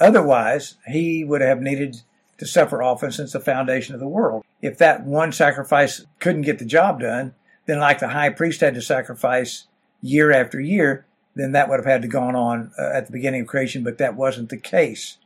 Otherwise, 0.00 0.76
he 0.86 1.22
would 1.22 1.42
have 1.42 1.60
needed 1.60 2.00
to 2.38 2.46
suffer 2.46 2.82
often 2.82 3.12
since 3.12 3.32
the 3.32 3.40
foundation 3.40 3.94
of 3.94 4.00
the 4.00 4.08
world. 4.08 4.44
If 4.62 4.78
that 4.78 5.04
one 5.04 5.32
sacrifice 5.32 6.06
couldn't 6.18 6.42
get 6.42 6.58
the 6.58 6.64
job 6.64 7.00
done, 7.00 7.34
then 7.66 7.78
like 7.78 7.98
the 7.98 8.08
high 8.08 8.30
priest 8.30 8.60
had 8.60 8.74
to 8.74 8.82
sacrifice 8.82 9.66
year 10.06 10.32
after 10.32 10.60
year, 10.60 11.06
then 11.34 11.52
that 11.52 11.68
would 11.68 11.78
have 11.78 11.86
had 11.86 12.02
to 12.02 12.08
gone 12.08 12.34
on 12.34 12.72
uh, 12.78 12.90
at 12.94 13.06
the 13.06 13.12
beginning 13.12 13.42
of 13.42 13.46
creation, 13.46 13.84
but 13.84 13.98
that 13.98 14.16
wasn't 14.16 14.48
the 14.48 14.56
case. 14.56 15.18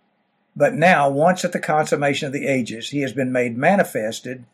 But 0.57 0.75
now, 0.75 1.09
once 1.09 1.45
at 1.45 1.53
the 1.53 1.61
consummation 1.61 2.27
of 2.27 2.33
the 2.33 2.47
ages, 2.47 2.91
he 2.91 3.03
has 3.03 3.13
been 3.13 3.31
made 3.31 3.57
manifested 3.57 4.45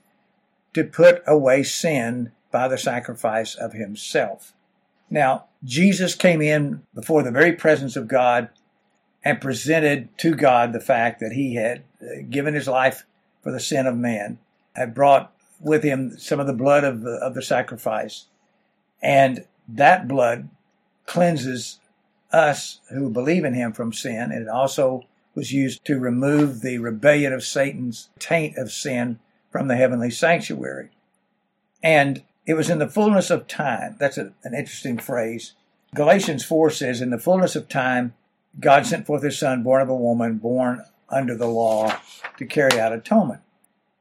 to 0.74 0.84
put 0.84 1.22
away 1.26 1.62
sin 1.62 2.32
by 2.50 2.68
the 2.68 2.78
sacrifice 2.78 3.54
of 3.54 3.72
himself. 3.72 4.52
Now, 5.08 5.46
Jesus 5.64 6.14
came 6.14 6.42
in 6.42 6.82
before 6.94 7.22
the 7.22 7.30
very 7.30 7.52
presence 7.52 7.96
of 7.96 8.08
God 8.08 8.50
and 9.24 9.40
presented 9.40 10.16
to 10.18 10.34
God 10.34 10.72
the 10.72 10.80
fact 10.80 11.20
that 11.20 11.32
he 11.32 11.54
had 11.54 11.82
uh, 12.00 12.22
given 12.28 12.54
his 12.54 12.68
life 12.68 13.04
for 13.42 13.50
the 13.50 13.60
sin 13.60 13.86
of 13.86 13.96
man, 13.96 14.38
had 14.74 14.94
brought 14.94 15.32
with 15.60 15.82
him 15.82 16.16
some 16.18 16.40
of 16.40 16.46
the 16.46 16.52
blood 16.52 16.84
of 16.84 17.00
the, 17.02 17.12
of 17.12 17.34
the 17.34 17.42
sacrifice. 17.42 18.26
And 19.02 19.44
that 19.68 20.08
blood 20.08 20.48
cleanses 21.06 21.78
us 22.32 22.80
who 22.90 23.08
believe 23.08 23.44
in 23.44 23.54
him 23.54 23.72
from 23.72 23.92
sin. 23.92 24.30
And 24.32 24.42
it 24.42 24.48
also 24.48 25.04
was 25.34 25.52
used 25.52 25.84
to 25.84 25.98
remove 25.98 26.60
the 26.60 26.78
rebellion 26.78 27.32
of 27.32 27.44
Satan's 27.44 28.08
taint 28.18 28.56
of 28.56 28.72
sin 28.72 29.18
from 29.50 29.68
the 29.68 29.76
heavenly 29.76 30.10
sanctuary. 30.10 30.90
And 31.82 32.22
it 32.46 32.54
was 32.54 32.70
in 32.70 32.78
the 32.78 32.88
fullness 32.88 33.30
of 33.30 33.46
time. 33.46 33.96
That's 33.98 34.18
a, 34.18 34.32
an 34.44 34.54
interesting 34.54 34.98
phrase. 34.98 35.54
Galatians 35.94 36.44
4 36.44 36.70
says, 36.70 37.00
In 37.00 37.10
the 37.10 37.18
fullness 37.18 37.56
of 37.56 37.68
time, 37.68 38.14
God 38.58 38.86
sent 38.86 39.06
forth 39.06 39.22
his 39.22 39.38
son, 39.38 39.62
born 39.62 39.82
of 39.82 39.88
a 39.88 39.94
woman, 39.94 40.38
born 40.38 40.84
under 41.08 41.36
the 41.36 41.46
law, 41.46 42.00
to 42.38 42.46
carry 42.46 42.80
out 42.80 42.92
atonement. 42.92 43.40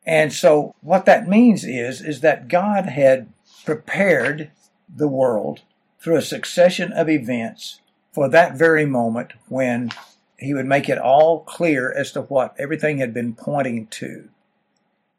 And 0.05 0.31
so 0.31 0.75
what 0.81 1.05
that 1.05 1.27
means 1.27 1.63
is, 1.63 2.01
is 2.01 2.21
that 2.21 2.47
God 2.47 2.85
had 2.85 3.27
prepared 3.65 4.51
the 4.93 5.07
world 5.07 5.61
through 5.99 6.17
a 6.17 6.21
succession 6.21 6.91
of 6.93 7.09
events 7.09 7.79
for 8.11 8.29
that 8.29 8.55
very 8.55 8.85
moment 8.85 9.33
when 9.47 9.91
he 10.37 10.53
would 10.53 10.65
make 10.65 10.89
it 10.89 10.97
all 10.97 11.41
clear 11.41 11.91
as 11.91 12.11
to 12.11 12.21
what 12.21 12.55
everything 12.59 12.97
had 12.97 13.13
been 13.13 13.33
pointing 13.33 13.87
to. 13.87 14.29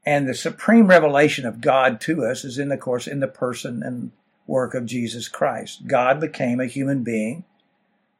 And 0.04 0.28
the 0.28 0.34
supreme 0.34 0.86
revelation 0.86 1.46
of 1.46 1.60
God 1.60 2.00
to 2.02 2.24
us 2.24 2.44
is 2.44 2.58
in, 2.58 2.70
of 2.70 2.80
course, 2.80 3.06
in 3.06 3.20
the 3.20 3.26
person 3.26 3.82
and 3.82 4.12
work 4.46 4.74
of 4.74 4.86
Jesus 4.86 5.26
Christ. 5.28 5.86
God 5.86 6.20
became 6.20 6.60
a 6.60 6.66
human 6.66 7.02
being 7.02 7.44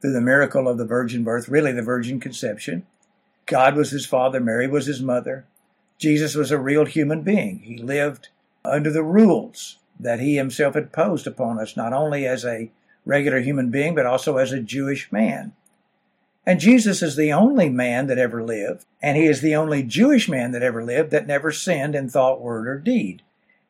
through 0.01 0.13
the 0.13 0.21
miracle 0.21 0.69
of 0.69 0.79
the 0.79 0.85
virgin 0.85 1.23
birth, 1.23 1.49
really 1.49 1.73
the 1.73 1.83
virgin 1.83 2.19
conception. 2.19 2.85
God 3.47 3.77
was 3.77 3.91
his 3.91 4.05
father, 4.05 4.41
Mary 4.41 4.67
was 4.67 4.87
his 4.87 5.01
mother. 5.01 5.47
Jesus 5.99 6.35
was 6.35 6.51
a 6.51 6.59
real 6.59 6.85
human 6.85 7.23
being. 7.23 7.61
He 7.61 7.79
lived 7.79 8.29
under 8.65 8.91
the 8.91 9.05
rules 9.05 9.79
that 9.99 10.21
he 10.21 10.37
himself 10.37 10.75
had 10.75 10.93
posed 10.93 11.27
upon 11.27 11.59
us, 11.59 11.77
not 11.77 11.93
only 11.93 12.27
as 12.27 12.45
a 12.45 12.71
regular 13.05 13.41
human 13.41 13.71
being, 13.71 13.95
but 13.95 14.07
also 14.07 14.37
as 14.37 14.53
a 14.53 14.61
Jewish 14.61 15.11
man. 15.11 15.53
And 16.45 16.61
Jesus 16.61 17.03
is 17.03 17.17
the 17.17 17.33
only 17.33 17.69
man 17.69 18.07
that 18.07 18.19
ever 18.19 18.43
lived, 18.43 18.85
and 19.03 19.17
he 19.17 19.27
is 19.27 19.41
the 19.41 19.57
only 19.57 19.83
Jewish 19.83 20.29
man 20.29 20.53
that 20.53 20.63
ever 20.63 20.85
lived 20.85 21.11
that 21.11 21.27
never 21.27 21.51
sinned 21.51 21.95
in 21.95 22.09
thought, 22.09 22.41
word, 22.41 22.69
or 22.69 22.79
deed. 22.79 23.23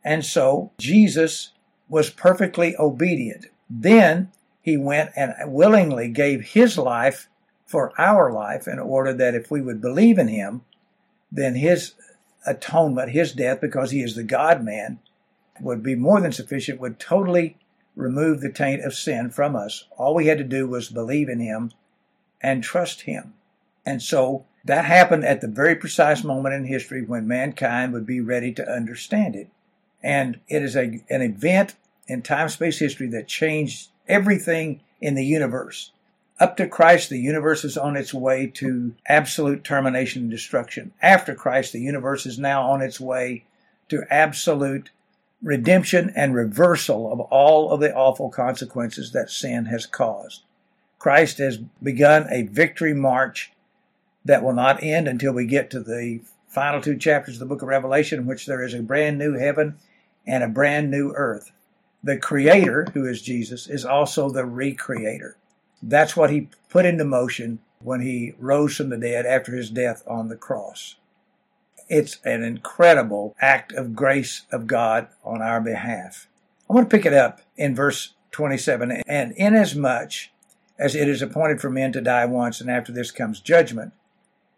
And 0.04 0.25
so 0.25 0.73
Jesus 0.78 1.52
was 1.88 2.11
perfectly 2.11 2.76
obedient. 2.78 3.47
Then 3.71 4.30
he 4.61 4.76
went 4.76 5.11
and 5.16 5.33
willingly 5.47 6.09
gave 6.09 6.42
his 6.42 6.76
life 6.76 7.28
for 7.66 7.92
our 7.99 8.30
life 8.33 8.68
in 8.68 8.78
order 8.78 9.12
that 9.12 9.35
if 9.35 9.50
we 9.50 9.61
would 9.61 9.80
believe 9.80 10.18
in 10.18 10.28
him, 10.28 10.62
then 11.33 11.54
his 11.54 11.95
atonement, 12.47 13.11
his 13.11 13.33
death, 13.33 13.61
because 13.61 13.90
he 13.90 14.02
is 14.02 14.14
the 14.14 14.23
God 14.23 14.62
man, 14.62 14.99
would 15.60 15.82
be 15.82 15.94
more 15.94 16.20
than 16.20 16.32
sufficient, 16.32 16.80
would 16.80 16.98
totally 16.98 17.56
remove 17.94 18.40
the 18.40 18.52
taint 18.52 18.84
of 18.84 18.94
sin 18.94 19.30
from 19.30 19.56
us. 19.56 19.84
All 19.96 20.14
we 20.14 20.26
had 20.26 20.38
to 20.38 20.44
do 20.44 20.68
was 20.68 20.88
believe 20.88 21.28
in 21.28 21.40
him 21.40 21.72
and 22.40 22.62
trust 22.62 23.02
him. 23.02 23.34
And 23.84 24.02
so 24.02 24.44
that 24.64 24.84
happened 24.84 25.25
at 25.25 25.40
the 25.40 25.48
very 25.48 25.75
precise 25.75 26.25
moment 26.25 26.54
in 26.54 26.64
history 26.64 27.02
when 27.02 27.26
mankind 27.26 27.92
would 27.92 28.06
be 28.06 28.20
ready 28.20 28.52
to 28.52 28.68
understand 28.68 29.36
it. 29.36 29.48
And 30.02 30.40
it 30.48 30.62
is 30.62 30.76
a, 30.76 31.02
an 31.08 31.22
event 31.22 31.75
in 32.06 32.22
time 32.22 32.48
space 32.48 32.78
history 32.78 33.08
that 33.08 33.28
changed 33.28 33.88
everything 34.08 34.80
in 35.00 35.14
the 35.14 35.25
universe. 35.25 35.92
Up 36.38 36.56
to 36.58 36.68
Christ, 36.68 37.08
the 37.08 37.18
universe 37.18 37.64
is 37.64 37.78
on 37.78 37.96
its 37.96 38.12
way 38.12 38.46
to 38.48 38.94
absolute 39.08 39.64
termination 39.64 40.22
and 40.22 40.30
destruction. 40.30 40.92
After 41.00 41.34
Christ, 41.34 41.72
the 41.72 41.80
universe 41.80 42.26
is 42.26 42.38
now 42.38 42.70
on 42.70 42.82
its 42.82 43.00
way 43.00 43.44
to 43.88 44.04
absolute 44.10 44.90
redemption 45.43 46.12
and 46.16 46.35
reversal 46.35 47.12
of 47.12 47.21
all 47.21 47.71
of 47.71 47.81
the 47.81 47.95
awful 47.95 48.31
consequences 48.31 49.12
that 49.12 49.31
sin 49.31 49.66
has 49.66 49.87
caused. 49.87 50.43
Christ 50.99 51.38
has 51.38 51.59
begun 51.83 52.26
a 52.31 52.43
victory 52.43 52.95
march 52.95 53.52
that 54.25 54.43
will 54.43 54.55
not 54.55 54.83
end 54.83 55.07
until 55.07 55.33
we 55.33 55.47
get 55.47 55.71
to 55.71 55.81
the 55.81 56.21
final 56.49 56.81
two 56.81 56.97
chapters 56.97 57.35
of 57.35 57.40
the 57.40 57.47
book 57.47 57.62
of 57.62 57.69
Revelation, 57.69 58.21
in 58.21 58.26
which 58.26 58.47
there 58.47 58.62
is 58.62 58.75
a 58.75 58.83
brand 58.83 59.19
new 59.19 59.35
heaven 59.35 59.76
and 60.26 60.43
a 60.43 60.49
brand 60.49 60.90
new 60.90 61.12
earth. 61.14 61.52
The 62.02 62.16
Creator, 62.16 62.88
who 62.95 63.07
is 63.07 63.23
Jesus, 63.23 63.69
is 63.69 63.85
also 63.85 64.31
the 64.31 64.43
Recreator. 64.43 65.35
That's 65.83 66.16
what 66.16 66.31
he 66.31 66.49
put 66.69 66.87
into 66.87 67.05
motion 67.05 67.61
when 67.81 68.00
he 68.00 68.35
rose 68.38 68.76
from 68.76 68.88
the 68.88 68.97
dead 68.97 69.26
after 69.26 69.55
his 69.55 69.71
death 69.71 70.02
on 70.07 70.28
the 70.28 70.37
cross. 70.37 70.97
It's 71.88 72.19
an 72.25 72.43
incredible 72.43 73.37
act 73.40 73.73
of 73.73 73.95
grace 73.95 74.43
of 74.50 74.66
God 74.66 75.09
on 75.25 75.40
our 75.40 75.61
behalf. 75.61 76.28
I 76.69 76.73
want 76.73 76.90
to 76.90 76.97
pick 76.97 77.07
it 77.07 77.12
up 77.12 77.40
in 77.57 77.75
verse 77.75 78.14
27. 78.33 79.02
And 79.07 79.33
inasmuch 79.37 80.31
as 80.78 80.95
it 80.95 81.09
is 81.09 81.23
appointed 81.23 81.61
for 81.61 81.71
men 81.71 81.93
to 81.93 82.00
die 82.00 82.26
once, 82.26 82.61
and 82.61 82.71
after 82.71 82.93
this 82.93 83.11
comes 83.11 83.40
judgment. 83.40 83.93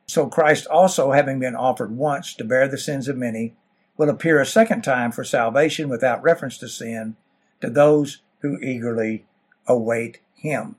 So 0.06 0.26
Christ 0.26 0.66
also, 0.66 1.12
having 1.12 1.38
been 1.38 1.54
offered 1.54 1.96
once 1.96 2.34
to 2.34 2.44
bear 2.44 2.66
the 2.66 2.78
sins 2.78 3.08
of 3.08 3.16
many, 3.16 3.54
will 3.96 4.08
appear 4.08 4.40
a 4.40 4.46
second 4.46 4.82
time 4.82 5.12
for 5.12 5.22
salvation 5.22 5.88
without 5.88 6.22
reference 6.22 6.56
to 6.58 6.68
sin 6.68 7.16
to 7.60 7.68
those 7.68 8.22
who 8.40 8.58
eagerly 8.60 9.26
await 9.66 10.18
him. 10.34 10.76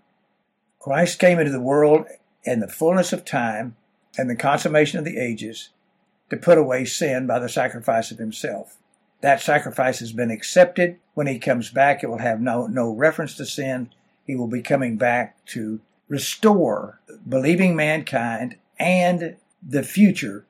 Christ 0.79 1.19
came 1.19 1.37
into 1.39 1.51
the 1.51 1.61
world 1.61 2.05
in 2.43 2.59
the 2.59 2.67
fullness 2.67 3.13
of 3.13 3.23
time 3.23 3.75
and 4.17 4.29
the 4.29 4.35
consummation 4.35 4.97
of 4.97 5.05
the 5.05 5.17
ages 5.17 5.69
to 6.29 6.37
put 6.37 6.57
away 6.57 6.85
sin 6.85 7.27
by 7.27 7.39
the 7.39 7.49
sacrifice 7.49 8.11
of 8.11 8.17
himself. 8.17 8.77
That 9.21 9.41
sacrifice 9.41 9.99
has 9.99 10.13
been 10.13 10.31
accepted. 10.31 10.97
When 11.13 11.27
he 11.27 11.39
comes 11.39 11.69
back, 11.71 12.03
it 12.03 12.07
will 12.07 12.19
have 12.19 12.39
no, 12.39 12.67
no 12.67 12.91
reference 12.91 13.35
to 13.35 13.45
sin 13.45 13.89
he 14.29 14.35
will 14.35 14.47
be 14.47 14.61
coming 14.61 14.95
back 14.95 15.43
to 15.43 15.81
restore 16.07 16.99
believing 17.27 17.75
mankind 17.75 18.55
and 18.79 19.37
the 19.67 19.81
future 19.81 20.45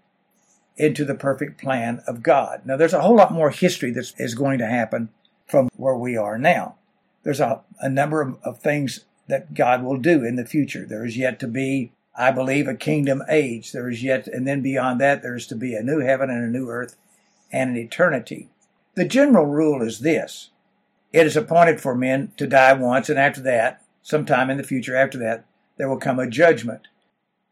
into 0.75 1.05
the 1.05 1.15
perfect 1.15 1.61
plan 1.61 2.01
of 2.05 2.21
God. 2.21 2.61
Now, 2.65 2.75
there's 2.75 2.93
a 2.93 2.99
whole 2.99 3.15
lot 3.15 3.31
more 3.31 3.51
history 3.51 3.91
that 3.91 4.13
is 4.17 4.35
going 4.35 4.59
to 4.59 4.65
happen 4.65 5.07
from 5.47 5.69
where 5.77 5.95
we 5.95 6.17
are 6.17 6.37
now. 6.37 6.75
There's 7.23 7.39
a, 7.39 7.61
a 7.79 7.89
number 7.89 8.21
of, 8.21 8.37
of 8.43 8.59
things 8.59 9.05
that 9.27 9.53
God 9.53 9.81
will 9.81 9.97
do 9.97 10.25
in 10.25 10.35
the 10.35 10.45
future. 10.45 10.85
There 10.85 11.05
is 11.05 11.17
yet 11.17 11.39
to 11.39 11.47
be 11.47 11.93
I 12.19 12.31
believe 12.31 12.67
a 12.67 12.75
kingdom 12.75 13.23
age. 13.29 13.71
There 13.71 13.89
is 13.89 14.03
yet, 14.03 14.27
and 14.27 14.45
then 14.45 14.61
beyond 14.61 14.99
that, 14.99 15.21
there 15.21 15.37
is 15.37 15.47
to 15.47 15.55
be 15.55 15.73
a 15.73 15.81
new 15.81 15.99
heaven 16.01 16.29
and 16.29 16.43
a 16.43 16.51
new 16.51 16.67
earth 16.67 16.97
and 17.49 17.69
an 17.69 17.77
eternity. 17.77 18.49
The 18.95 19.05
general 19.05 19.45
rule 19.45 19.81
is 19.81 19.99
this 19.99 20.49
it 21.13 21.25
is 21.25 21.37
appointed 21.37 21.79
for 21.79 21.95
men 21.95 22.33
to 22.35 22.45
die 22.45 22.73
once, 22.73 23.09
and 23.09 23.17
after 23.17 23.39
that, 23.43 23.81
sometime 24.03 24.49
in 24.49 24.57
the 24.57 24.63
future, 24.63 24.97
after 24.97 25.17
that, 25.19 25.45
there 25.77 25.87
will 25.87 25.97
come 25.97 26.19
a 26.19 26.27
judgment. 26.27 26.89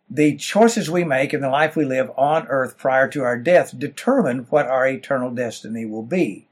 The 0.09 0.35
choices 0.35 0.91
we 0.91 1.05
make 1.05 1.33
in 1.33 1.39
the 1.39 1.49
life 1.49 1.77
we 1.77 1.85
live 1.85 2.11
on 2.17 2.45
earth 2.47 2.77
prior 2.77 3.07
to 3.07 3.23
our 3.23 3.37
death 3.37 3.77
determine 3.77 4.47
what 4.49 4.67
our 4.67 4.85
eternal 4.85 5.31
destiny 5.31 5.85
will 5.85 6.03
be. 6.03 6.47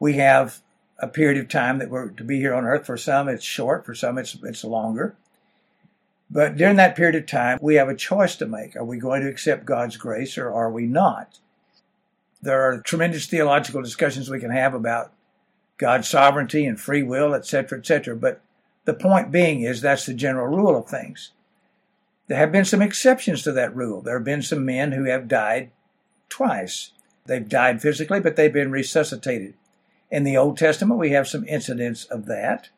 We 0.00 0.14
have 0.14 0.62
a 0.98 1.08
period 1.08 1.38
of 1.38 1.48
time 1.48 1.78
that 1.78 1.90
we're 1.90 2.08
to 2.08 2.24
be 2.24 2.38
here 2.38 2.54
on 2.54 2.64
earth. 2.64 2.86
For 2.86 2.96
some, 2.96 3.28
it's 3.28 3.44
short, 3.44 3.84
for 3.84 3.94
some, 3.94 4.16
it's, 4.16 4.36
it's 4.42 4.64
longer. 4.64 5.14
But 6.30 6.56
during 6.56 6.76
that 6.76 6.96
period 6.96 7.14
of 7.14 7.26
time, 7.26 7.58
we 7.62 7.76
have 7.76 7.88
a 7.88 7.94
choice 7.94 8.36
to 8.36 8.46
make. 8.46 8.76
Are 8.76 8.84
we 8.84 8.98
going 8.98 9.22
to 9.22 9.28
accept 9.28 9.64
God's 9.64 9.96
grace 9.96 10.36
or 10.36 10.52
are 10.52 10.70
we 10.70 10.86
not? 10.86 11.38
There 12.42 12.60
are 12.60 12.80
tremendous 12.80 13.26
theological 13.26 13.82
discussions 13.82 14.30
we 14.30 14.40
can 14.40 14.50
have 14.50 14.74
about 14.74 15.12
God's 15.78 16.08
sovereignty 16.08 16.66
and 16.66 16.78
free 16.78 17.02
will, 17.02 17.34
etc., 17.34 17.78
etc. 17.78 18.14
But 18.16 18.40
the 18.84 18.94
point 18.94 19.30
being 19.30 19.62
is 19.62 19.80
that's 19.80 20.06
the 20.06 20.14
general 20.14 20.46
rule 20.46 20.76
of 20.76 20.86
things. 20.86 21.32
There 22.26 22.38
have 22.38 22.52
been 22.52 22.66
some 22.66 22.82
exceptions 22.82 23.42
to 23.42 23.52
that 23.52 23.74
rule. 23.74 24.02
There 24.02 24.16
have 24.18 24.24
been 24.24 24.42
some 24.42 24.64
men 24.64 24.92
who 24.92 25.04
have 25.04 25.28
died 25.28 25.70
twice. 26.28 26.92
They've 27.24 27.48
died 27.48 27.80
physically, 27.80 28.20
but 28.20 28.36
they've 28.36 28.52
been 28.52 28.70
resuscitated. 28.70 29.54
In 30.10 30.24
the 30.24 30.36
Old 30.36 30.58
Testament, 30.58 31.00
we 31.00 31.10
have 31.10 31.28
some 31.28 31.46
incidents 31.46 32.04
of 32.04 32.26
that. 32.26 32.68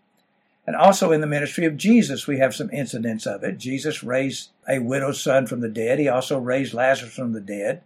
And 0.66 0.76
also 0.76 1.10
in 1.10 1.20
the 1.20 1.26
ministry 1.26 1.64
of 1.64 1.76
Jesus, 1.76 2.26
we 2.26 2.38
have 2.38 2.54
some 2.54 2.70
incidents 2.70 3.26
of 3.26 3.42
it. 3.42 3.58
Jesus 3.58 4.04
raised 4.04 4.50
a 4.68 4.78
widow's 4.78 5.20
son 5.20 5.46
from 5.46 5.60
the 5.60 5.68
dead. 5.68 5.98
He 5.98 6.08
also 6.08 6.38
raised 6.38 6.74
Lazarus 6.74 7.12
from 7.12 7.32
the 7.32 7.40
dead. 7.40 7.82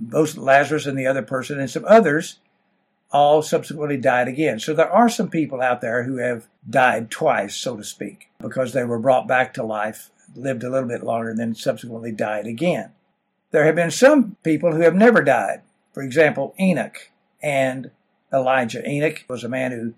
Both 0.00 0.36
Lazarus 0.36 0.86
and 0.86 0.98
the 0.98 1.06
other 1.06 1.22
person 1.22 1.60
and 1.60 1.68
some 1.68 1.84
others 1.86 2.38
all 3.10 3.42
subsequently 3.42 3.98
died 3.98 4.28
again. 4.28 4.58
So 4.58 4.72
there 4.72 4.90
are 4.90 5.08
some 5.08 5.28
people 5.28 5.60
out 5.60 5.80
there 5.80 6.04
who 6.04 6.16
have 6.16 6.48
died 6.68 7.10
twice, 7.10 7.54
so 7.54 7.76
to 7.76 7.84
speak, 7.84 8.30
because 8.40 8.72
they 8.72 8.84
were 8.84 8.98
brought 8.98 9.28
back 9.28 9.52
to 9.54 9.62
life, 9.62 10.10
lived 10.34 10.64
a 10.64 10.70
little 10.70 10.88
bit 10.88 11.04
longer, 11.04 11.28
and 11.28 11.38
then 11.38 11.54
subsequently 11.54 12.12
died 12.12 12.46
again. 12.46 12.92
There 13.50 13.64
have 13.66 13.74
been 13.74 13.90
some 13.90 14.36
people 14.42 14.72
who 14.72 14.80
have 14.80 14.94
never 14.94 15.22
died. 15.22 15.60
For 15.92 16.02
example, 16.02 16.54
Enoch 16.58 17.10
and 17.42 17.90
Elijah. 18.32 18.88
Enoch 18.88 19.24
was 19.28 19.44
a 19.44 19.48
man 19.48 19.72
who 19.72 19.92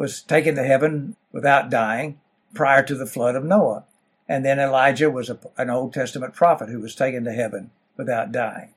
was 0.00 0.22
taken 0.22 0.54
to 0.54 0.62
heaven 0.62 1.14
without 1.30 1.68
dying 1.68 2.18
prior 2.54 2.82
to 2.82 2.94
the 2.94 3.04
flood 3.04 3.36
of 3.36 3.44
Noah. 3.44 3.84
And 4.26 4.46
then 4.46 4.58
Elijah 4.58 5.10
was 5.10 5.28
a, 5.28 5.38
an 5.58 5.68
Old 5.68 5.92
Testament 5.92 6.32
prophet 6.32 6.70
who 6.70 6.80
was 6.80 6.94
taken 6.94 7.22
to 7.24 7.32
heaven 7.34 7.70
without 7.98 8.32
dying. 8.32 8.72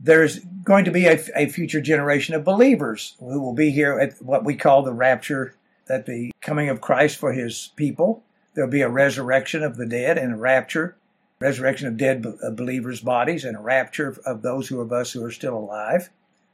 There's 0.00 0.38
going 0.64 0.86
to 0.86 0.90
be 0.90 1.04
a, 1.04 1.20
a 1.36 1.50
future 1.50 1.82
generation 1.82 2.34
of 2.34 2.42
believers 2.42 3.16
who 3.18 3.38
will 3.38 3.52
be 3.52 3.70
here 3.70 3.98
at 3.98 4.14
what 4.22 4.46
we 4.46 4.56
call 4.56 4.82
the 4.82 4.94
rapture, 4.94 5.54
at 5.90 6.06
the 6.06 6.32
coming 6.40 6.70
of 6.70 6.80
Christ 6.80 7.18
for 7.18 7.34
his 7.34 7.72
people. 7.76 8.22
There'll 8.54 8.70
be 8.70 8.80
a 8.80 8.88
resurrection 8.88 9.62
of 9.62 9.76
the 9.76 9.84
dead 9.84 10.16
and 10.16 10.32
a 10.32 10.36
rapture, 10.36 10.96
resurrection 11.38 11.86
of 11.86 11.98
dead 11.98 12.24
uh, 12.42 12.50
believers' 12.50 13.02
bodies, 13.02 13.44
and 13.44 13.58
a 13.58 13.60
rapture 13.60 14.16
of 14.24 14.40
those 14.40 14.68
who 14.68 14.80
of 14.80 14.90
us 14.90 15.12
who 15.12 15.22
are 15.22 15.30
still 15.30 15.58
alive, 15.58 16.08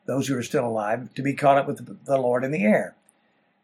those 0.06 0.26
who 0.26 0.36
are 0.36 0.42
still 0.42 0.66
alive, 0.66 1.14
to 1.14 1.22
be 1.22 1.34
caught 1.34 1.58
up 1.58 1.68
with 1.68 2.04
the 2.04 2.18
Lord 2.18 2.42
in 2.42 2.50
the 2.50 2.64
air. 2.64 2.96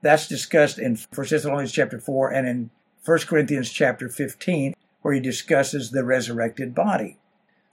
That's 0.01 0.29
discussed 0.29 0.79
in 0.79 0.97
1 1.15 1.27
Thessalonians 1.29 1.73
chapter 1.73 1.99
4 1.99 2.31
and 2.33 2.47
in 2.47 2.71
1 3.05 3.19
Corinthians 3.21 3.71
chapter 3.71 4.09
15, 4.09 4.75
where 5.03 5.15
he 5.15 5.21
discusses 5.21 5.91
the 5.91 6.05
resurrected 6.05 6.75
body. 6.75 7.19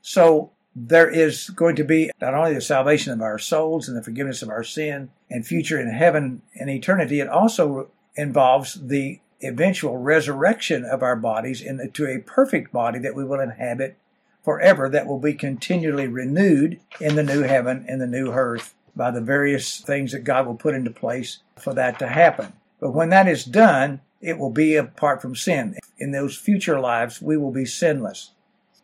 So 0.02 0.52
there 0.76 1.10
is 1.10 1.50
going 1.50 1.76
to 1.78 1.84
be 1.84 2.12
not 2.20 2.34
only 2.34 2.54
the 2.54 2.62
salvation 2.62 3.14
of 3.14 3.22
our 3.22 3.40
souls 3.40 3.88
and 3.88 3.98
the 3.98 4.04
forgiveness 4.04 4.42
of 4.42 4.50
our 4.50 4.64
sin 4.64 5.10
and 5.30 5.46
future 5.46 5.80
in 5.80 5.92
heaven 5.92 6.42
and 6.60 6.70
eternity, 6.70 7.20
it 7.20 7.30
also 7.30 7.90
involves 8.16 8.88
the 8.88 9.20
eventual 9.42 9.98
resurrection 9.98 10.86
of 10.86 11.04
our 11.04 11.16
bodies 11.16 11.62
into 11.62 12.06
a 12.06 12.20
perfect 12.20 12.72
body 12.72 13.00
that 13.00 13.16
we 13.16 13.24
will 13.24 13.40
inhabit 13.40 13.98
forever, 14.44 14.90
that 14.90 15.08
will 15.08 15.20
be 15.20 15.34
continually 15.34 16.08
renewed 16.08 16.80
in 17.00 17.16
the 17.16 17.24
new 17.24 17.42
heaven 17.42 17.86
and 17.88 18.00
the 18.00 18.08
new 18.08 18.32
earth 18.32 18.74
by 18.96 19.12
the 19.12 19.22
various 19.22 19.80
things 19.80 20.12
that 20.12 20.24
God 20.24 20.46
will 20.46 20.56
put 20.56 20.76
into 20.76 20.92
place 20.92 21.40
for 21.58 21.74
that 21.74 22.00
to 22.00 22.08
happen. 22.08 22.54
But 22.80 22.94
when 22.94 23.10
that 23.10 23.28
is 23.28 23.44
done, 23.44 24.02
it 24.22 24.38
will 24.38 24.52
be 24.52 24.76
apart 24.76 25.22
from 25.22 25.36
sin. 25.36 25.78
In 25.98 26.12
those 26.12 26.38
future 26.38 26.80
lives, 26.80 27.22
we 27.22 27.38
will 27.38 27.52
be 27.52 27.66
sinless. 27.66 28.32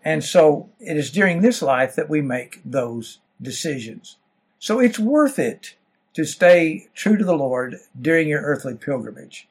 And 0.04 0.24
so 0.24 0.70
it 0.80 0.98
is 0.98 1.12
during 1.12 1.42
this 1.42 1.62
life 1.62 1.96
that 1.96 2.10
we 2.10 2.22
make 2.22 2.60
those 2.66 3.20
decisions. 3.42 4.18
So 4.60 4.80
it's 4.80 5.00
worth 5.00 5.40
it 5.40 5.76
to 6.14 6.26
stay 6.26 6.90
true 6.94 7.18
to 7.18 7.24
the 7.24 7.36
Lord 7.36 7.78
during 8.00 8.28
your 8.28 8.42
earthly 8.42 8.76
pilgrimage. 8.76 9.48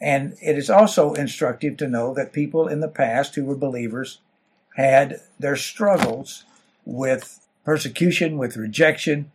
And 0.00 0.36
it 0.42 0.58
is 0.58 0.68
also 0.68 1.14
instructive 1.14 1.76
to 1.76 1.88
know 1.88 2.12
that 2.14 2.32
people 2.32 2.66
in 2.66 2.80
the 2.80 2.88
past 2.88 3.34
who 3.34 3.44
were 3.44 3.56
believers 3.56 4.18
had 4.76 5.20
their 5.38 5.56
struggles 5.56 6.44
with 6.84 7.46
persecution, 7.64 8.36
with 8.36 8.56
rejection, 8.56 9.30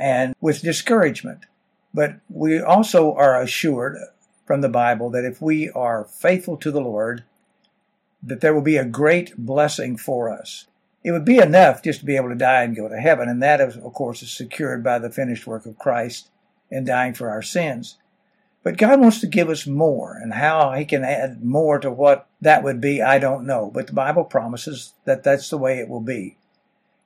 and 0.00 0.34
with 0.40 0.62
discouragement. 0.62 1.44
But 1.92 2.16
we 2.30 2.58
also 2.58 3.14
are 3.14 3.40
assured 3.40 3.98
from 4.46 4.62
the 4.62 4.68
Bible 4.68 5.10
that 5.10 5.26
if 5.26 5.42
we 5.42 5.68
are 5.70 6.04
faithful 6.04 6.56
to 6.56 6.70
the 6.70 6.80
Lord, 6.80 7.22
that 8.22 8.40
there 8.40 8.54
will 8.54 8.62
be 8.62 8.78
a 8.78 8.84
great 8.84 9.36
blessing 9.36 9.96
for 9.96 10.30
us. 10.30 10.66
It 11.04 11.12
would 11.12 11.24
be 11.24 11.38
enough 11.38 11.82
just 11.82 12.00
to 12.00 12.06
be 12.06 12.16
able 12.16 12.30
to 12.30 12.34
die 12.34 12.62
and 12.62 12.74
go 12.74 12.88
to 12.88 12.96
heaven, 12.96 13.28
and 13.28 13.42
that, 13.42 13.60
of 13.60 13.80
course, 13.92 14.22
is 14.22 14.30
secured 14.30 14.82
by 14.82 14.98
the 14.98 15.10
finished 15.10 15.46
work 15.46 15.66
of 15.66 15.78
Christ 15.78 16.30
in 16.70 16.84
dying 16.84 17.14
for 17.14 17.30
our 17.30 17.42
sins. 17.42 17.96
But 18.62 18.76
God 18.76 19.00
wants 19.00 19.20
to 19.20 19.26
give 19.26 19.48
us 19.48 19.66
more, 19.66 20.18
and 20.20 20.34
how 20.34 20.72
He 20.72 20.84
can 20.84 21.04
add 21.04 21.42
more 21.42 21.78
to 21.78 21.90
what 21.90 22.28
that 22.40 22.62
would 22.62 22.80
be, 22.80 23.00
I 23.02 23.18
don't 23.18 23.46
know. 23.46 23.70
But 23.72 23.86
the 23.86 23.92
Bible 23.94 24.24
promises 24.24 24.92
that 25.04 25.22
that's 25.22 25.48
the 25.48 25.58
way 25.58 25.78
it 25.78 25.88
will 25.88 26.00
be. 26.00 26.36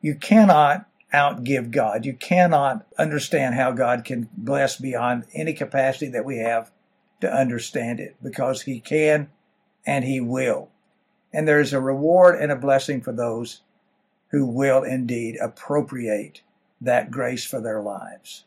You 0.00 0.16
cannot 0.16 0.86
outgive 1.14 1.70
God. 1.70 2.04
You 2.04 2.14
cannot 2.14 2.84
understand 2.98 3.54
how 3.54 3.70
God 3.70 4.04
can 4.04 4.28
bless 4.36 4.76
beyond 4.76 5.24
any 5.32 5.52
capacity 5.52 6.08
that 6.08 6.24
we 6.24 6.38
have 6.38 6.72
to 7.20 7.32
understand 7.32 8.00
it 8.00 8.16
because 8.22 8.62
He 8.62 8.80
can 8.80 9.30
and 9.86 10.04
He 10.04 10.20
will. 10.20 10.70
And 11.32 11.46
there 11.46 11.60
is 11.60 11.72
a 11.72 11.80
reward 11.80 12.40
and 12.40 12.50
a 12.50 12.56
blessing 12.56 13.00
for 13.00 13.12
those 13.12 13.60
who 14.30 14.44
will 14.44 14.82
indeed 14.82 15.36
appropriate 15.40 16.42
that 16.80 17.10
grace 17.10 17.44
for 17.44 17.60
their 17.60 17.80
lives. 17.80 18.44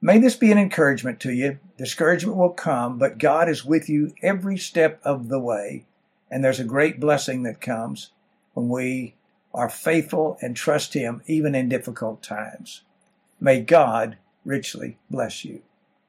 May 0.00 0.18
this 0.18 0.34
be 0.34 0.50
an 0.50 0.58
encouragement 0.58 1.20
to 1.20 1.32
you. 1.32 1.60
Discouragement 1.78 2.36
will 2.36 2.50
come, 2.50 2.98
but 2.98 3.18
God 3.18 3.48
is 3.48 3.64
with 3.64 3.88
you 3.88 4.12
every 4.20 4.58
step 4.58 5.00
of 5.04 5.28
the 5.28 5.38
way. 5.38 5.86
And 6.28 6.44
there's 6.44 6.58
a 6.58 6.64
great 6.64 6.98
blessing 6.98 7.44
that 7.44 7.60
comes 7.60 8.10
when 8.54 8.68
we 8.68 9.14
are 9.54 9.68
faithful 9.68 10.38
and 10.40 10.56
trust 10.56 10.94
Him 10.94 11.22
even 11.26 11.54
in 11.54 11.68
difficult 11.68 12.22
times. 12.22 12.82
May 13.40 13.60
God 13.60 14.16
richly 14.44 14.98
bless 15.10 15.44
you. 15.44 15.62